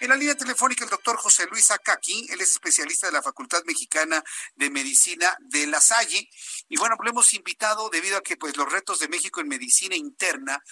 En 0.00 0.08
la 0.08 0.16
línea 0.16 0.34
telefónica 0.34 0.84
el 0.84 0.90
doctor 0.90 1.16
José 1.16 1.46
Luis 1.50 1.70
Acaki, 1.70 2.26
él 2.30 2.40
es 2.40 2.52
especialista 2.52 3.06
de 3.06 3.12
la 3.12 3.22
Facultad 3.22 3.62
Mexicana 3.64 4.22
de 4.56 4.68
Medicina 4.70 5.36
de 5.40 5.66
La 5.66 5.80
Salle. 5.80 6.28
Y 6.68 6.76
bueno, 6.76 6.96
pues 6.96 7.06
lo 7.06 7.10
hemos 7.12 7.32
invitado 7.34 7.88
debido 7.90 8.18
a 8.18 8.22
que 8.22 8.36
pues 8.36 8.56
los 8.56 8.70
retos 8.70 8.98
de 8.98 9.08
México 9.08 9.40
en 9.40 9.48
medicina 9.48 9.96
interna 9.96 10.62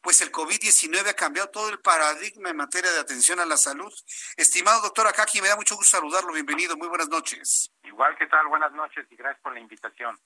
pues 0.00 0.22
el 0.22 0.32
COVID-19 0.32 1.08
ha 1.08 1.14
cambiado 1.14 1.50
todo 1.50 1.68
el 1.68 1.78
paradigma 1.78 2.50
en 2.50 2.56
materia 2.56 2.90
de 2.90 3.00
atención 3.00 3.38
a 3.38 3.44
la 3.44 3.56
salud. 3.56 3.92
Estimado 4.36 4.80
doctor 4.80 5.06
Akaki, 5.06 5.42
me 5.42 5.48
da 5.48 5.56
mucho 5.56 5.76
gusto 5.76 5.98
saludarlo. 5.98 6.32
Bienvenido, 6.32 6.76
muy 6.76 6.88
buenas 6.88 7.08
noches. 7.08 7.70
Igual, 7.82 8.16
¿qué 8.16 8.26
tal? 8.26 8.46
Buenas 8.48 8.72
noches 8.72 9.06
y 9.10 9.16
gracias 9.16 9.42
por 9.42 9.52
la 9.52 9.60
invitación. 9.60 10.18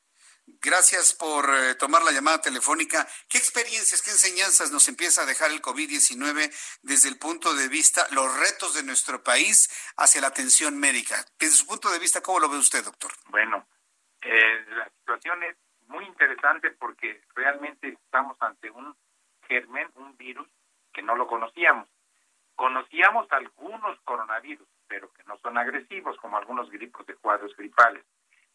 Gracias 0.46 1.14
por 1.14 1.48
eh, 1.48 1.74
tomar 1.74 2.02
la 2.02 2.12
llamada 2.12 2.40
telefónica. 2.40 3.06
¿Qué 3.28 3.38
experiencias, 3.38 4.02
qué 4.02 4.10
enseñanzas 4.10 4.70
nos 4.72 4.88
empieza 4.88 5.22
a 5.22 5.26
dejar 5.26 5.50
el 5.50 5.62
COVID-19 5.62 6.52
desde 6.82 7.08
el 7.08 7.18
punto 7.18 7.54
de 7.54 7.68
vista, 7.68 8.06
los 8.12 8.38
retos 8.38 8.74
de 8.74 8.82
nuestro 8.82 9.22
país 9.22 9.68
hacia 9.96 10.20
la 10.20 10.28
atención 10.28 10.78
médica? 10.78 11.16
Desde 11.38 11.56
su 11.56 11.66
punto 11.66 11.90
de 11.90 11.98
vista, 11.98 12.22
¿cómo 12.22 12.40
lo 12.40 12.50
ve 12.50 12.58
usted, 12.58 12.84
doctor? 12.84 13.10
Bueno, 13.28 13.66
eh, 14.20 14.64
la 14.76 14.88
situación 14.90 15.42
es 15.44 15.56
muy 15.86 16.04
interesante 16.04 16.70
porque 16.72 17.22
realmente 17.34 17.88
estamos 17.88 18.36
ante 18.40 18.70
un 18.70 18.94
germen, 19.48 19.88
un 19.94 20.16
virus 20.16 20.48
que 20.92 21.02
no 21.02 21.16
lo 21.16 21.26
conocíamos. 21.26 21.88
Conocíamos 22.54 23.30
algunos 23.32 23.98
coronavirus, 24.00 24.68
pero 24.86 25.12
que 25.12 25.24
no 25.24 25.38
son 25.38 25.58
agresivos, 25.58 26.16
como 26.18 26.36
algunos 26.36 26.70
gripos 26.70 27.06
de 27.06 27.16
cuadros 27.16 27.54
gripales. 27.56 28.04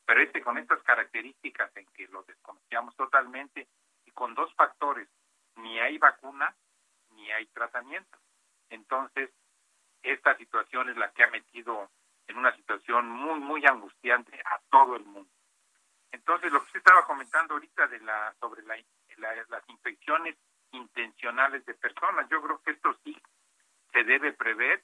Pero 0.09 0.23
este 0.23 0.41
con 0.41 0.57
estas 0.57 0.81
características 0.81 1.69
en 1.77 1.85
que 1.93 2.07
lo 2.07 2.23
desconocíamos 2.23 2.95
totalmente 2.95 3.67
y 4.05 4.11
con 4.11 4.33
dos 4.33 4.51
factores, 4.55 5.07
ni 5.57 5.79
hay 5.79 5.99
vacuna 5.99 6.55
ni 7.11 7.29
hay 7.29 7.45
tratamiento. 7.45 8.17
Entonces, 8.71 9.29
esta 10.01 10.35
situación 10.35 10.89
es 10.89 10.97
la 10.97 11.11
que 11.11 11.23
ha 11.23 11.27
metido 11.27 11.91
en 12.25 12.39
una 12.39 12.55
situación 12.55 13.07
muy, 13.07 13.39
muy 13.39 13.63
angustiante 13.67 14.41
a 14.45 14.59
todo 14.71 14.95
el 14.95 15.05
mundo. 15.05 15.29
Entonces, 16.11 16.51
lo 16.51 16.61
que 16.61 16.65
usted 16.65 16.79
estaba 16.79 17.05
comentando 17.05 17.53
ahorita 17.53 17.85
de 17.85 17.99
la 17.99 18.33
sobre 18.39 18.63
la, 18.63 18.77
las 19.17 19.69
infecciones 19.69 20.35
intencionales 20.71 21.63
de 21.67 21.75
personas. 21.75 22.27
Yo 22.31 22.41
creo 22.41 22.59
que 22.63 22.71
esto 22.71 22.97
sí 23.03 23.15
se 23.93 24.03
debe 24.03 24.33
prever 24.33 24.83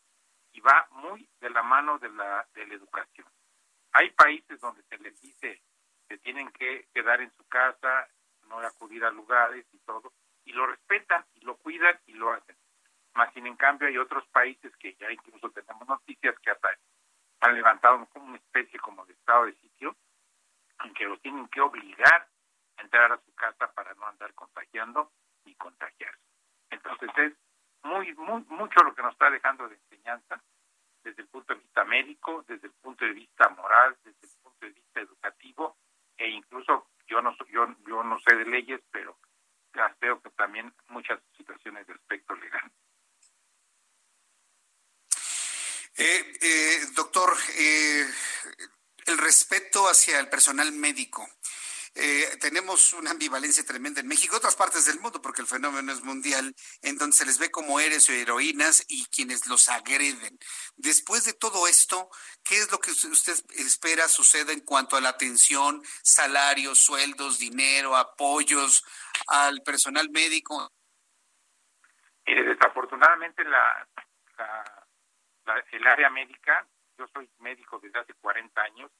y 0.51 0.59
va 0.59 0.87
muy 0.91 1.27
de 1.41 1.49
la 1.49 1.63
mano 1.63 1.97
de 1.97 2.09
la, 2.11 2.47
de 2.53 2.67
la 2.67 2.75
educación. 2.75 3.25
Hay 3.97 4.09
países 4.09 4.59
donde 4.59 4.83
se 4.83 4.97
les 4.97 5.17
dice 5.21 5.61
que 6.09 6.17
tienen 6.17 6.51
que 6.51 6.85
quedar 6.93 7.21
en 7.21 7.31
su 7.37 7.47
casa, 7.47 8.09
no 8.49 8.59
acudir 8.59 9.05
a 9.05 9.09
lugares 9.09 9.65
y 9.71 9.77
todo, 9.79 10.11
y 10.43 10.51
lo 10.51 10.67
respetan 10.67 11.25
y 11.35 11.45
lo 11.45 11.55
cuidan 11.55 11.97
y 12.05 12.11
lo 12.11 12.33
hacen. 12.33 12.57
Más 13.13 13.33
sin 13.33 13.47
en 13.47 13.55
cambio 13.55 13.87
hay 13.87 13.97
otros 13.97 14.27
países 14.27 14.75
que 14.75 14.95
ya 14.95 15.09
incluso 15.09 15.49
tenemos 15.51 15.87
noticias 15.87 16.37
que 16.39 16.51
hasta 16.51 16.77
han 17.39 17.55
levantado 17.55 18.05
como 18.07 18.25
una 18.25 18.35
especie 18.35 18.77
como 18.81 19.05
de 19.05 19.13
estado 19.13 19.45
de 19.45 19.53
sitio, 19.53 19.95
en 20.83 20.93
que 20.93 21.05
los 21.05 21.21
tienen 21.21 21.47
que 21.47 21.61
obligar 21.61 22.27
a 22.75 22.81
entrar 22.81 23.13
a 23.13 23.21
su 23.23 23.33
casa 23.33 23.71
para 23.71 23.93
no 23.93 24.07
andar 24.07 24.33
contagiando 24.33 25.09
y 25.45 25.55
contagiarse. 25.55 26.19
Entonces 26.69 27.09
es 27.15 27.33
muy, 27.83 28.13
muy, 28.15 28.43
mucho 28.49 28.83
lo 28.83 28.93
que 28.93 29.03
nos 29.03 29.13
está 29.13 29.29
dejando 29.29 29.69
de 29.69 29.75
enseñanza 29.75 30.43
desde 31.05 31.21
el 31.21 31.29
punto 31.29 31.53
de 31.53 31.61
vista 31.61 31.85
médico, 31.85 32.43
desde 32.47 32.67
el 32.67 32.73
punto 32.73 33.05
de 33.05 33.13
vista 33.13 33.47
moral, 33.49 33.95
desde 34.03 34.27
el 34.27 34.33
punto 34.41 34.65
de 34.65 34.71
vista 34.71 34.99
educativo 34.99 35.77
e 36.17 36.27
incluso 36.29 36.87
yo 37.07 37.21
no 37.21 37.37
yo 37.51 37.67
yo 37.87 38.03
no 38.03 38.19
sé 38.19 38.35
de 38.35 38.45
leyes, 38.45 38.81
pero 38.91 39.17
veo 40.01 40.21
que 40.21 40.29
también 40.31 40.73
muchas 40.87 41.19
situaciones 41.37 41.85
de 41.87 41.93
aspecto 41.93 42.35
legal. 42.35 42.71
Eh, 45.97 46.33
eh, 46.41 46.79
doctor, 46.93 47.33
eh, 47.57 48.05
el 49.05 49.17
respeto 49.17 49.87
hacia 49.87 50.19
el 50.19 50.29
personal 50.29 50.71
médico. 50.73 51.27
Eh, 52.07 52.37
tenemos 52.39 52.93
una 52.93 53.09
ambivalencia 53.09 53.65
tremenda 53.65 53.99
en 53.99 54.07
México, 54.07 54.37
otras 54.37 54.55
partes 54.55 54.85
del 54.85 54.99
mundo, 54.99 55.23
porque 55.23 55.41
el 55.41 55.47
fenómeno 55.47 55.91
es 55.91 56.03
mundial, 56.03 56.53
en 56.83 56.99
donde 56.99 57.15
se 57.15 57.25
les 57.25 57.39
ve 57.39 57.49
como 57.49 57.79
héroes 57.79 58.07
o 58.07 58.13
heroínas 58.13 58.85
y 58.87 59.07
quienes 59.07 59.47
los 59.47 59.69
agreden. 59.69 60.37
Después 60.75 61.25
de 61.25 61.33
todo 61.33 61.65
esto, 61.65 62.11
¿qué 62.43 62.57
es 62.57 62.71
lo 62.71 62.77
que 62.77 62.91
usted 62.91 63.33
espera 63.55 64.07
suceda 64.07 64.53
en 64.53 64.59
cuanto 64.59 64.97
a 64.97 65.01
la 65.01 65.09
atención, 65.09 65.81
salarios, 66.03 66.77
sueldos, 66.77 67.39
dinero, 67.39 67.97
apoyos 67.97 68.85
al 69.25 69.63
personal 69.63 70.07
médico? 70.11 70.71
Mire, 72.27 72.43
desafortunadamente 72.43 73.43
la, 73.45 73.87
el 75.71 75.87
área 75.87 76.11
médica, 76.11 76.67
yo 76.99 77.07
soy 77.07 77.27
médico 77.39 77.79
desde 77.79 77.97
hace 77.97 78.13
40 78.13 78.61
años, 78.61 78.91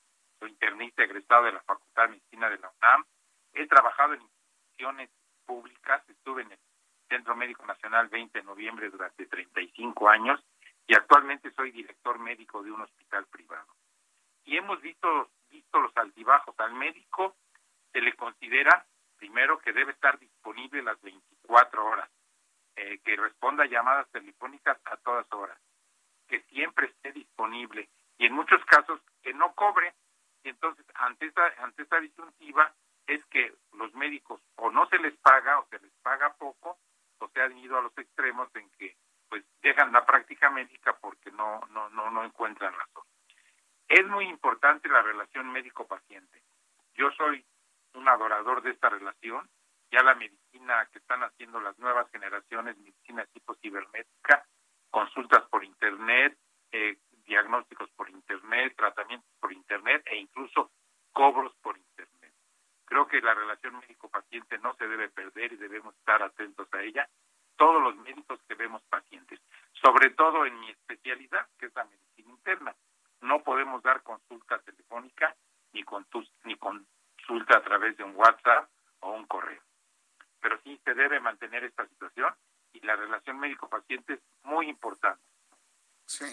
internista 0.48 1.04
egresado 1.04 1.46
de 1.46 1.54
la 1.54 1.62
Facultad 1.62 2.04
de 2.04 2.10
Medicina 2.10 2.50
de 2.50 2.58
la 2.60 2.70
UNAM. 2.70 3.06
He 3.54 3.68
trabajado 3.68 4.14
en 4.14 4.22
instituciones 4.22 5.10
públicas, 5.46 6.04
estuve 6.10 6.44
en 6.44 6.52
el 6.52 6.60
Centro 7.08 7.36
Médico 7.36 7.66
Nacional 7.66 8.08
20 8.10 8.40
de 8.40 8.46
noviembre 8.46 8.90
durante 8.90 9.26
35 9.26 10.10
años 10.10 10.44
y 10.88 10.96
actualmente 10.96 11.52
soy 11.52 11.72
director 11.72 12.20
médico 12.20 12.64
de 12.64 12.72
un 12.72 12.82
hospital 12.82 13.26
privado. 13.28 13.68
Y 14.44 14.58
hemos 14.58 14.82
visto, 14.82 15.30
visto 15.50 15.80
los 15.80 15.96
altibajos. 15.98 16.54
Al 16.60 16.74
médico 16.74 17.36
se 17.92 18.02
le 18.02 18.14
considera, 18.14 18.86
primero, 19.18 19.60
que 19.60 19.74
debe 19.74 19.92
estar 19.92 20.20
disponible 20.20 20.84
las 20.84 21.02
24 21.02 21.86
horas, 21.86 22.10
eh, 22.76 23.00
que 23.04 23.16
responda 23.16 23.64
a 23.64 23.68
llamadas 23.68 24.10
telefónicas 24.12 24.78
a 24.86 24.98
todas 24.98 25.32
horas, 25.34 25.58
que 26.28 26.42
siempre 26.42 26.88
esté 26.88 27.12
disponible 27.14 27.90
y 28.18 28.26
en 28.26 28.34
muchos 28.34 28.64
casos 28.66 29.00
que 29.22 29.34
no 29.34 29.54
cobre 29.54 29.94
entonces, 30.50 30.86
ante 30.96 31.28
esta, 31.28 31.54
ante 31.60 31.84
esta 31.84 32.00
disyuntiva, 32.00 32.74
es 33.08 33.24
que 33.26 33.54
los 33.74 33.94
médicos 33.94 34.42
o 34.56 34.72
no 34.72 34.88
se 34.88 34.98
les 35.00 35.16
paga 35.18 35.60
o 35.60 35.68
se 35.70 35.80
les 35.80 35.92
paga 36.02 36.34
poco, 36.34 36.80
o 37.20 37.30
se 37.30 37.42
han 37.42 37.58
ido 37.58 37.78
a 37.78 37.82
los 37.82 37.98
extremos 37.98 38.50
en 38.56 38.70
que 38.72 38.96
pues 39.30 39.44
dejan 39.62 39.92
la 39.92 40.06
práctica 40.06 40.50
médica 40.50 40.96
porque 41.00 41.32
no, 41.32 41.62
no, 41.72 41.90
no, 41.90 42.12
no 42.12 42.24
encuentran 42.24 42.74
razón. 42.74 43.04
Es 43.88 44.06
muy 44.08 44.26
importante 44.28 44.90
la 44.90 45.02
relación 45.02 45.52
médico-paciente. 45.52 46.42
Yo 46.96 47.12
soy 47.12 47.46
un 47.94 48.08
adorador 48.08 48.62
de 48.62 48.72
esta 48.72 48.90
relación. 48.90 49.48
Ya 49.92 50.02
la 50.04 50.16
medicina 50.16 50.88
que 50.92 51.00
están 51.00 51.24
haciendo 51.24 51.60
las 51.60 51.78
nuevas 51.80 52.10
generaciones, 52.12 52.78
medicina 52.78 53.26
tipo 53.34 53.56
cibernética, 53.56 54.46
consultas 54.90 55.44
por 55.50 55.64
internet, 55.64 56.38
eh, 56.72 56.98
diagnósticos 57.25 57.90
por 57.91 58.09
Internet, 58.09 58.75
tratamientos 58.75 59.30
por 59.40 59.52
Internet 59.52 60.03
e 60.06 60.18
incluso 60.18 60.72
cobros 61.12 61.53
por 61.62 61.78
Internet. 61.78 62.34
Creo 62.86 63.08
que 63.08 63.22
la 63.22 63.34
relación 63.34 63.80
médico-paciente 63.80 64.59
no 64.59 64.75
se 64.75 64.88
debe 64.88 65.09
perder 65.09 65.53
y 65.53 65.58
debemos 65.58 65.96
estar 65.96 66.22
atentos 66.22 66.68
a 66.74 66.81
ella. 66.81 67.09
Todos 67.58 67.81
los 67.81 67.96
médicos 67.97 68.40
que 68.47 68.56
vemos 68.56 68.84
pacientes, 68.84 69.40
sobre 69.73 70.11
todo 70.11 70.46
en 70.46 70.59
mi 70.59 70.70
especialidad, 70.70 71.47
que 71.58 71.67
es 71.67 71.76
la 71.76 71.85
medicina 71.85 72.29
interna. 72.32 72.76
No 73.22 73.44
podemos 73.44 73.82
dar 73.82 74.03
consulta 74.03 74.59
telefónica 74.59 75.35
ni, 75.73 75.84
con 75.84 76.05
ni 76.44 76.55
consulta 76.58 77.58
a 77.58 77.64
través 77.64 77.97
de 77.97 78.03
un 78.03 78.16
WhatsApp 78.16 78.70
o 79.00 79.11
un 79.14 79.26
correo. 79.26 79.61
Pero 80.41 80.59
sí 80.64 80.79
se 80.84 80.94
debe 80.94 81.20
mantener 81.20 81.64
esta 81.64 81.88
situación 81.88 82.34
y 82.73 82.85
la 82.85 82.96
relación 82.96 83.40
médico-paciente 83.40 84.14
es 84.14 84.20
muy 84.44 84.70
importante. 84.70 85.23
Sí. 86.07 86.25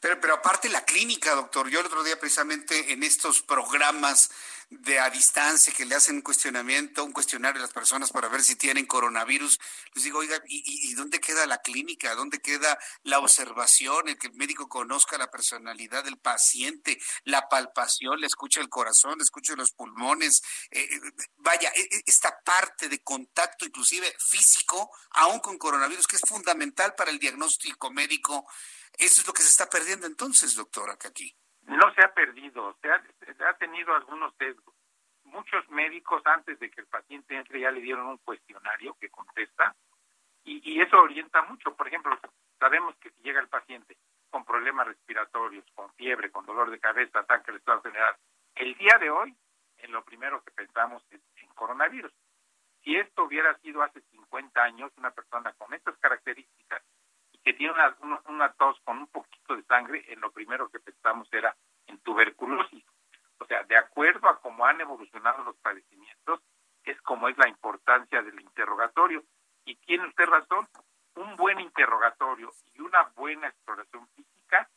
Pero, 0.00 0.20
pero 0.20 0.34
aparte 0.34 0.68
la 0.68 0.84
clínica, 0.84 1.34
doctor, 1.34 1.68
yo 1.68 1.80
el 1.80 1.86
otro 1.86 2.02
día 2.02 2.18
precisamente 2.18 2.92
en 2.92 3.02
estos 3.02 3.42
programas 3.42 4.30
de 4.70 4.98
a 4.98 5.10
distancia 5.10 5.72
que 5.72 5.84
le 5.84 5.94
hacen 5.94 6.16
un 6.16 6.22
cuestionamiento, 6.22 7.04
un 7.04 7.12
cuestionario 7.12 7.60
a 7.60 7.62
las 7.62 7.72
personas 7.72 8.10
para 8.10 8.28
ver 8.28 8.42
si 8.42 8.56
tienen 8.56 8.86
coronavirus, 8.86 9.60
les 9.94 10.04
digo, 10.04 10.18
oiga, 10.18 10.42
¿y, 10.46 10.94
dónde 10.94 11.20
queda 11.20 11.46
la 11.46 11.58
clínica? 11.58 12.14
¿Dónde 12.14 12.40
queda 12.40 12.78
la 13.02 13.18
observación, 13.18 14.08
el 14.08 14.18
que 14.18 14.28
el 14.28 14.34
médico 14.34 14.68
conozca 14.68 15.18
la 15.18 15.30
personalidad 15.30 16.04
del 16.04 16.18
paciente, 16.18 17.00
la 17.24 17.48
palpación, 17.48 18.20
le 18.20 18.26
escucha 18.26 18.60
el 18.60 18.68
corazón, 18.68 19.18
le 19.18 19.24
escucha 19.24 19.54
los 19.54 19.72
pulmones? 19.72 20.42
Eh, 20.70 20.88
eh, 20.90 21.00
vaya, 21.36 21.70
e, 21.74 21.80
e, 21.80 22.02
esta 22.06 22.36
parte 22.44 22.88
de 22.88 23.02
contacto 23.02 23.64
inclusive 23.64 24.12
físico, 24.18 24.90
aún 25.10 25.40
con 25.40 25.58
coronavirus, 25.58 26.06
que 26.06 26.16
es 26.16 26.22
fundamental 26.26 26.94
para 26.94 27.10
el 27.10 27.18
diagnóstico 27.18 27.90
médico, 27.90 28.46
eso 29.04 29.20
es 29.20 29.26
lo 29.26 29.32
que 29.34 29.42
se 29.42 29.50
está 29.50 29.68
perdiendo 29.68 30.06
entonces, 30.06 30.56
doctora. 30.56 30.96
No 31.62 31.94
se 31.94 32.02
ha 32.02 32.12
perdido, 32.14 32.76
se 32.80 32.90
ha, 32.90 33.56
tenido 33.58 33.94
algunos 33.94 34.34
sesgos. 34.36 34.74
Muchos 35.24 35.68
médicos 35.70 36.22
antes 36.26 36.58
de 36.58 36.70
que 36.70 36.80
el 36.80 36.86
paciente 36.86 37.36
entre 37.36 37.60
ya 37.60 37.70
le 37.70 37.80
dieron 37.80 38.06
un 38.06 38.18
cuestionario 38.18 38.96
que 39.00 39.10
contesta 39.10 39.74
y, 40.44 40.80
eso 40.80 40.98
orienta 41.00 41.42
mucho. 41.42 41.74
Por 41.74 41.88
ejemplo, 41.88 42.18
sabemos 42.58 42.94
que 42.96 43.10
si 43.10 43.22
llega 43.22 43.40
el 43.40 43.48
paciente 43.48 43.96
con 44.30 44.44
problemas 44.44 44.86
respiratorios, 44.86 45.64
con 45.74 45.92
fiebre, 45.94 46.30
con 46.30 46.46
dolor 46.46 46.70
de 46.70 46.80
cabeza, 46.80 47.20
ataque 47.20 47.50
al 47.50 47.58
estado 47.58 47.82
general, 47.82 48.16
el 48.54 48.74
día 48.76 48.98
de 48.98 49.10
hoy, 49.10 49.34
en 49.78 49.92
lo 49.92 50.04
primero 50.04 50.42
que 50.44 50.50
pensamos 50.50 51.02
es 51.10 51.20
en 51.36 51.48
coronavirus. 51.54 52.12
Si 52.82 52.96
esto 52.96 53.24
hubiera 53.24 53.56
sido 53.58 53.82
hace 53.82 54.00
50 54.10 54.62
años, 54.62 54.92
una 54.96 55.10
persona 55.10 55.52
con 55.54 55.72
estas 55.72 55.96
características 55.98 56.82
que 57.44 57.52
tiene 57.52 57.74
una, 58.28 58.52
tos 58.54 58.80
con 58.84 58.98
un 58.98 59.06
poquito 59.08 59.54
de 59.54 59.62
sangre, 59.64 60.04
en 60.08 60.20
lo 60.20 60.32
primero 60.32 60.70
que 60.70 60.80
pensamos 60.80 61.28
era 61.32 61.54
en 61.86 61.98
tuberculosis. 61.98 62.84
O 63.38 63.46
sea, 63.46 63.62
de 63.64 63.76
acuerdo 63.76 64.28
a 64.28 64.40
cómo 64.40 64.64
han 64.64 64.80
evolucionado 64.80 65.44
los 65.44 65.56
padecimientos, 65.56 66.40
es 66.84 67.00
como 67.02 67.28
es 67.28 67.36
la 67.36 67.48
importancia 67.48 68.22
del 68.22 68.40
interrogatorio. 68.40 69.22
Y 69.66 69.76
tiene 69.76 70.06
usted 70.06 70.24
razón, 70.24 70.66
un 71.16 71.36
buen 71.36 71.60
interrogatorio 71.60 72.50
y 72.72 72.80
una 72.80 73.02
buena 73.14 73.48
exploración 73.48 74.08
física 74.16 74.68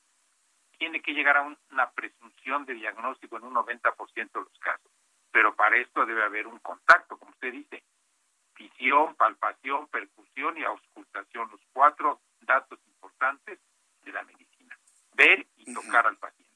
tiene 0.77 1.01
que 1.01 1.13
llegar 1.13 1.37
a 1.37 1.41
una 1.71 1.89
presunción 1.91 2.65
de 2.65 2.73
diagnóstico 2.73 3.37
en 3.37 3.45
un 3.45 3.55
90% 3.55 4.31
de 4.31 4.39
los 4.41 4.59
casos. 4.59 4.91
Pero 5.31 5.55
para 5.55 5.77
esto 5.77 6.05
debe 6.05 6.23
haber 6.23 6.47
un 6.47 6.59
contacto, 6.59 7.17
como 7.17 7.31
usted 7.31 7.51
dice, 7.51 7.83
visión, 8.55 9.15
palpación, 9.15 9.87
percusión 9.87 10.57
y 10.57 10.63
auscultación, 10.63 11.49
los 11.51 11.61
cuatro 11.73 12.21
datos 12.41 12.79
importantes 12.87 13.59
de 14.03 14.11
la 14.11 14.23
medicina. 14.23 14.77
Ver 15.13 15.45
y 15.57 15.73
tocar 15.73 16.07
al 16.07 16.17
paciente. 16.17 16.47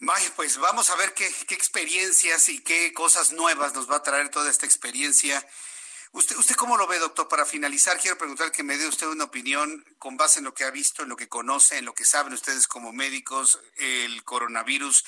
Vaya, 0.00 0.30
pues 0.50 0.62
vamos 0.62 0.90
a 0.90 0.96
ver 0.96 1.14
qué, 1.14 1.32
qué, 1.46 1.54
experiencias 1.54 2.48
y 2.48 2.58
qué 2.58 2.92
cosas 2.92 3.30
nuevas 3.30 3.72
nos 3.72 3.88
va 3.88 3.96
a 3.96 4.02
traer 4.02 4.30
toda 4.30 4.50
esta 4.50 4.66
experiencia 4.66 5.46
¿Usted, 6.12 6.36
¿Usted 6.38 6.56
cómo 6.56 6.76
lo 6.76 6.88
ve, 6.88 6.98
doctor? 6.98 7.28
Para 7.28 7.46
finalizar, 7.46 7.96
quiero 8.00 8.18
preguntar 8.18 8.50
que 8.50 8.64
me 8.64 8.76
dé 8.76 8.88
usted 8.88 9.06
una 9.06 9.24
opinión 9.24 9.84
con 9.98 10.16
base 10.16 10.40
en 10.40 10.44
lo 10.44 10.54
que 10.54 10.64
ha 10.64 10.70
visto, 10.72 11.04
en 11.04 11.08
lo 11.08 11.14
que 11.14 11.28
conoce, 11.28 11.78
en 11.78 11.84
lo 11.84 11.94
que 11.94 12.04
saben 12.04 12.32
ustedes 12.32 12.66
como 12.66 12.92
médicos, 12.92 13.60
el 13.76 14.24
coronavirus 14.24 15.04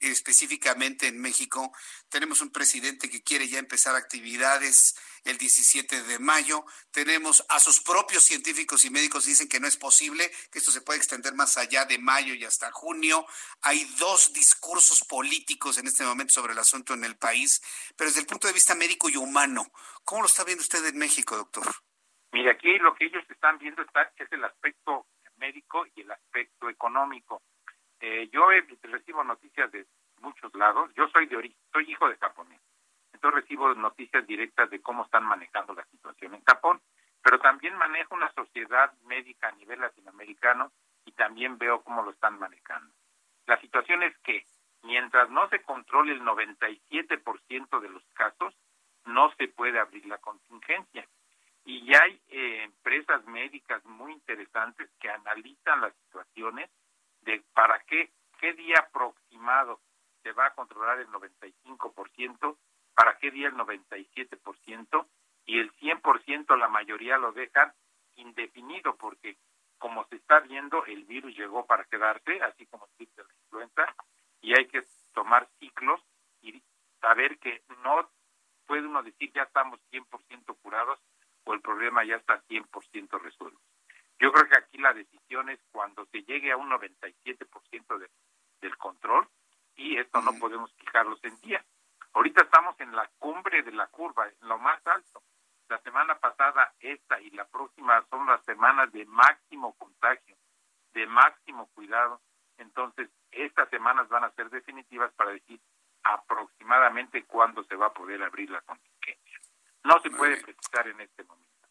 específicamente 0.00 1.08
en 1.08 1.20
México. 1.20 1.74
Tenemos 2.08 2.40
un 2.40 2.50
presidente 2.50 3.10
que 3.10 3.22
quiere 3.22 3.48
ya 3.48 3.58
empezar 3.58 3.94
actividades 3.94 4.94
el 5.24 5.38
17 5.38 6.02
de 6.02 6.18
mayo. 6.18 6.64
Tenemos 6.92 7.44
a 7.48 7.58
sus 7.58 7.80
propios 7.80 8.24
científicos 8.24 8.84
y 8.84 8.90
médicos 8.90 9.26
dicen 9.26 9.48
que 9.48 9.60
no 9.60 9.66
es 9.66 9.76
posible, 9.76 10.30
que 10.50 10.58
esto 10.58 10.70
se 10.70 10.80
puede 10.80 10.98
extender 10.98 11.34
más 11.34 11.56
allá 11.58 11.84
de 11.84 11.98
mayo 11.98 12.34
y 12.34 12.44
hasta 12.44 12.70
junio. 12.72 13.26
Hay 13.62 13.84
dos 13.98 14.32
discursos 14.32 15.04
políticos 15.08 15.78
en 15.78 15.86
este 15.86 16.04
momento 16.04 16.32
sobre 16.32 16.52
el 16.52 16.58
asunto 16.58 16.94
en 16.94 17.04
el 17.04 17.16
país, 17.16 17.60
pero 17.96 18.08
desde 18.08 18.20
el 18.20 18.26
punto 18.26 18.46
de 18.46 18.54
vista 18.54 18.74
médico 18.74 19.08
y 19.08 19.16
humano, 19.16 19.66
¿cómo 20.04 20.22
lo 20.22 20.26
está 20.26 20.44
viendo 20.44 20.62
usted 20.62 20.84
en 20.86 20.98
México, 20.98 21.36
doctor? 21.36 21.66
Mire, 22.32 22.50
aquí 22.50 22.78
lo 22.78 22.94
que 22.94 23.06
ellos 23.06 23.24
están 23.28 23.58
viendo 23.58 23.82
está, 23.82 24.12
es 24.16 24.30
el 24.32 24.44
aspecto 24.44 25.06
médico 25.36 25.86
y 25.94 26.02
el 26.02 26.10
aspecto 26.12 26.68
económico. 26.68 27.42
Eh, 27.98 28.28
yo 28.32 28.48
recibo 28.82 29.24
noticias 29.24 29.70
de 29.72 29.86
muchos 30.20 30.54
lados. 30.54 30.90
Yo 30.96 31.08
soy 31.08 31.26
de 31.26 31.36
origen, 31.36 31.58
soy 31.72 31.90
hijo 31.90 32.08
de 32.08 32.16
japonés 32.16 32.59
entonces 33.20 33.42
recibo 33.42 33.74
noticias 33.74 34.26
directas 34.26 34.70
de 34.70 34.80
cómo 34.80 35.04
están 35.04 35.24
manejando 35.24 35.74
la 35.74 35.84
situación 35.84 36.34
en 36.34 36.42
Japón, 36.42 36.80
pero 37.22 37.38
también 37.38 37.76
manejo 37.76 38.14
una 38.14 38.32
sociedad 38.32 38.94
médica 39.04 39.48
a 39.48 39.52
nivel 39.52 39.78
latinoamericano 39.78 40.72
y 41.04 41.12
también 41.12 41.58
veo 41.58 41.82
cómo 41.82 42.02
lo 42.02 42.12
están 42.12 42.38
manejando. 42.38 42.94
La 43.44 43.60
situación 43.60 44.02
es 44.04 44.16
que 44.20 44.46
mientras 44.84 45.28
no 45.28 45.50
se 45.50 45.60
controle 45.60 46.12
el 46.12 46.22
97% 46.22 47.80
de 47.80 47.88
los 47.90 48.02
casos, 48.14 48.54
no 49.04 49.30
se 49.36 49.48
puede 49.48 49.78
abrir 49.78 50.06
la 50.06 50.16
contingencia. 50.16 51.06
Y 51.66 51.84
ya 51.84 52.00
hay 52.02 52.18
eh, 52.28 52.62
empresas 52.64 53.22
médicas 53.26 53.84
muy 53.84 54.12
interesantes 54.12 54.88
que 54.98 55.10
analizan 55.10 55.82
las 55.82 55.92
situaciones 56.06 56.70
de 57.20 57.42
para 57.52 57.80
qué, 57.80 58.10
qué 58.38 58.54
día 58.54 58.76
aproximado 58.78 59.78
se 60.22 60.32
va 60.32 60.46
a 60.46 60.54
controlar 60.54 61.00
el 61.00 61.08
95% 61.08 62.56
para 63.00 63.16
qué 63.16 63.30
día 63.30 63.48
el 63.48 63.54
97% 63.54 65.06
y 65.46 65.58
el 65.58 65.72
100% 65.76 66.54
la 66.58 66.68
mayoría 66.68 67.16
lo 67.16 67.32
dejan 67.32 67.72
indefinido 68.16 68.94
porque 68.96 69.38
como 69.78 70.04
se 70.08 70.16
está 70.16 70.40
viendo 70.40 70.84
el 70.84 71.04
virus 71.04 71.34
llegó 71.34 71.64
para 71.64 71.84
quedarse, 71.84 72.42
así 72.42 72.66
como 72.66 72.84
existe 72.88 73.22
la 73.22 73.34
influenza 73.42 73.96
y 74.42 74.52
hay 74.52 74.66
que 74.66 74.82
tomar 75.14 75.48
ciclos 75.58 75.98
y 76.42 76.62
saber 77.00 77.38
que 77.38 77.62
no 77.82 78.06
puede 78.66 78.86
uno 78.86 79.02
decir 79.02 79.32
ya 79.32 79.44
estamos 79.44 79.80
100% 79.90 80.58
curados 80.60 80.98
o 81.44 81.54
el 81.54 81.62
problema 81.62 82.04
ya 82.04 82.16
está 82.16 82.42
100% 82.48 83.18
resuelto. 83.18 83.62
Yo 84.18 84.30
creo 84.30 84.46
que 84.46 84.58
aquí 84.58 84.76
la 84.76 84.92
decisión 84.92 85.48
es 85.48 85.58
cuando 85.72 86.04
se 86.12 86.20
llegue 86.24 86.52
a 86.52 86.58
un 86.58 86.68
97% 86.68 87.98
de, 87.98 88.10
del 88.60 88.76
control 88.76 89.26
y 89.74 89.96
esto 89.96 90.20
no 90.20 90.38
podemos 90.38 90.70
fijarlos 90.74 91.18
en 91.24 91.40
días 91.40 91.64
Ahorita 92.12 92.42
estamos 92.42 92.78
en 92.80 92.94
la 92.94 93.08
cumbre 93.18 93.62
de 93.62 93.72
la 93.72 93.86
curva, 93.88 94.28
en 94.28 94.48
lo 94.48 94.58
más 94.58 94.84
alto. 94.86 95.22
La 95.68 95.78
semana 95.82 96.18
pasada, 96.18 96.74
esta 96.80 97.20
y 97.20 97.30
la 97.30 97.46
próxima 97.46 98.04
son 98.10 98.26
las 98.26 98.44
semanas 98.44 98.90
de 98.92 99.06
máximo 99.06 99.74
contagio, 99.74 100.36
de 100.92 101.06
máximo 101.06 101.68
cuidado. 101.74 102.20
Entonces, 102.58 103.08
estas 103.30 103.68
semanas 103.70 104.08
van 104.08 104.24
a 104.24 104.32
ser 104.32 104.50
definitivas 104.50 105.12
para 105.14 105.30
decir 105.30 105.60
aproximadamente 106.02 107.24
cuándo 107.24 107.62
se 107.64 107.76
va 107.76 107.86
a 107.86 107.92
poder 107.94 108.22
abrir 108.22 108.50
la 108.50 108.60
contingencia. 108.62 109.38
No 109.84 110.00
se 110.00 110.10
puede 110.10 110.42
precisar 110.42 110.88
en 110.88 111.00
este 111.00 111.24
momento. 111.24 111.68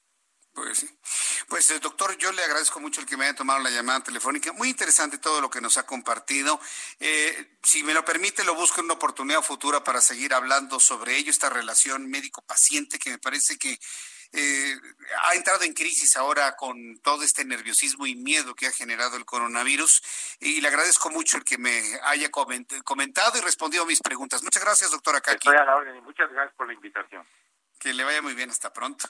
Pues 0.53 0.77
sí. 0.77 1.28
Pues 1.49 1.71
eh, 1.71 1.79
doctor, 1.79 2.15
yo 2.17 2.31
le 2.31 2.43
agradezco 2.43 2.79
mucho 2.79 3.01
el 3.01 3.07
que 3.07 3.17
me 3.17 3.25
haya 3.25 3.33
tomado 3.33 3.59
la 3.59 3.71
llamada 3.71 4.03
telefónica. 4.03 4.53
Muy 4.53 4.69
interesante 4.69 5.17
todo 5.17 5.41
lo 5.41 5.49
que 5.49 5.61
nos 5.61 5.77
ha 5.79 5.85
compartido. 5.85 6.59
Eh, 6.99 7.57
si 7.63 7.83
me 7.83 7.95
lo 7.95 8.05
permite, 8.05 8.43
lo 8.43 8.53
busco 8.53 8.81
en 8.81 8.85
una 8.85 8.93
oportunidad 8.93 9.41
futura 9.41 9.83
para 9.83 9.99
seguir 9.99 10.35
hablando 10.35 10.79
sobre 10.79 11.17
ello, 11.17 11.31
esta 11.31 11.49
relación 11.49 12.07
médico-paciente 12.07 12.99
que 12.99 13.09
me 13.09 13.17
parece 13.17 13.57
que 13.57 13.79
eh, 14.31 14.75
ha 15.23 15.33
entrado 15.33 15.63
en 15.63 15.73
crisis 15.73 16.15
ahora 16.17 16.55
con 16.55 16.99
todo 16.99 17.23
este 17.23 17.43
nerviosismo 17.43 18.05
y 18.05 18.13
miedo 18.13 18.53
que 18.53 18.67
ha 18.67 18.71
generado 18.71 19.17
el 19.17 19.25
coronavirus. 19.25 20.37
Y 20.39 20.61
le 20.61 20.67
agradezco 20.67 21.09
mucho 21.09 21.37
el 21.37 21.43
que 21.43 21.57
me 21.57 21.81
haya 22.03 22.29
comentado 22.29 23.39
y 23.39 23.41
respondido 23.41 23.83
a 23.83 23.87
mis 23.87 24.01
preguntas. 24.01 24.43
Muchas 24.43 24.63
gracias, 24.63 24.91
doctora 24.91 25.19
Kaki. 25.19 25.47
Estoy 25.47 25.57
a 25.57 25.65
la 25.65 25.75
orden 25.75 25.95
y 25.95 26.01
muchas 26.01 26.31
gracias 26.31 26.55
por 26.55 26.67
la 26.67 26.73
invitación. 26.73 27.25
Que 27.79 27.91
le 27.91 28.03
vaya 28.03 28.21
muy 28.21 28.35
bien. 28.35 28.51
Hasta 28.51 28.71
pronto. 28.71 29.09